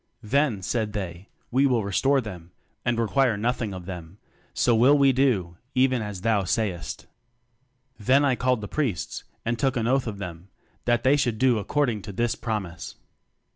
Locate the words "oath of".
9.85-10.17